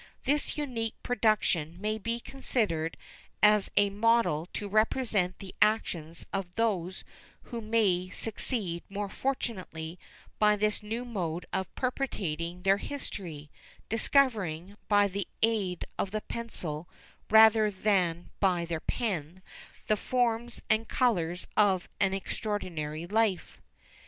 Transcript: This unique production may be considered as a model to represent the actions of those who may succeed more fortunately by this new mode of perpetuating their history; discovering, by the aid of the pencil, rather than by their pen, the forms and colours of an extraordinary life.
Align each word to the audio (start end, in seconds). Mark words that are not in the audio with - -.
This 0.25 0.57
unique 0.57 0.95
production 1.03 1.79
may 1.79 1.99
be 1.99 2.19
considered 2.19 2.97
as 3.43 3.69
a 3.77 3.91
model 3.91 4.47
to 4.53 4.67
represent 4.67 5.37
the 5.37 5.53
actions 5.61 6.25
of 6.33 6.55
those 6.55 7.03
who 7.43 7.61
may 7.61 8.09
succeed 8.09 8.81
more 8.89 9.09
fortunately 9.09 9.99
by 10.39 10.55
this 10.55 10.81
new 10.81 11.05
mode 11.05 11.45
of 11.53 11.67
perpetuating 11.75 12.63
their 12.63 12.77
history; 12.77 13.51
discovering, 13.89 14.75
by 14.87 15.07
the 15.07 15.27
aid 15.43 15.85
of 15.99 16.09
the 16.09 16.21
pencil, 16.21 16.89
rather 17.29 17.69
than 17.69 18.31
by 18.39 18.65
their 18.65 18.79
pen, 18.79 19.43
the 19.85 19.95
forms 19.97 20.63
and 20.67 20.87
colours 20.89 21.45
of 21.55 21.87
an 21.99 22.15
extraordinary 22.15 23.05
life. 23.05 23.61